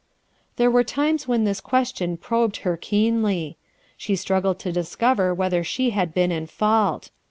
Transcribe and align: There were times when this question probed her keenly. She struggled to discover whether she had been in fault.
There 0.55 0.71
were 0.71 0.83
times 0.83 1.27
when 1.27 1.43
this 1.43 1.61
question 1.61 2.17
probed 2.17 2.57
her 2.65 2.75
keenly. 2.75 3.57
She 3.95 4.15
struggled 4.15 4.57
to 4.61 4.71
discover 4.71 5.31
whether 5.31 5.63
she 5.63 5.91
had 5.91 6.11
been 6.11 6.31
in 6.31 6.47
fault. 6.47 7.11